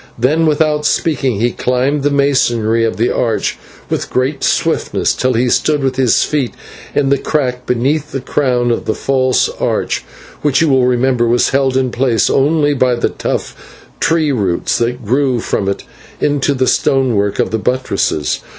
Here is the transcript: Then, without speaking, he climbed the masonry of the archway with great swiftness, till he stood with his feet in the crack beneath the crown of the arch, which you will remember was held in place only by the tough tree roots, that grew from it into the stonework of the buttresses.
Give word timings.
Then, 0.17 0.47
without 0.47 0.83
speaking, 0.87 1.39
he 1.39 1.51
climbed 1.51 2.01
the 2.01 2.09
masonry 2.09 2.83
of 2.83 2.97
the 2.97 3.11
archway 3.11 3.59
with 3.87 4.09
great 4.09 4.43
swiftness, 4.43 5.13
till 5.13 5.33
he 5.33 5.47
stood 5.47 5.83
with 5.83 5.95
his 5.97 6.23
feet 6.23 6.55
in 6.95 7.09
the 7.09 7.19
crack 7.19 7.67
beneath 7.67 8.11
the 8.11 8.19
crown 8.19 8.71
of 8.71 8.85
the 8.85 8.97
arch, 9.59 10.03
which 10.41 10.59
you 10.59 10.69
will 10.69 10.87
remember 10.87 11.27
was 11.27 11.49
held 11.49 11.77
in 11.77 11.91
place 11.91 12.31
only 12.31 12.73
by 12.73 12.95
the 12.95 13.09
tough 13.09 13.85
tree 13.99 14.31
roots, 14.31 14.79
that 14.79 15.05
grew 15.05 15.39
from 15.39 15.69
it 15.69 15.83
into 16.19 16.55
the 16.55 16.65
stonework 16.65 17.37
of 17.37 17.51
the 17.51 17.59
buttresses. 17.59 18.39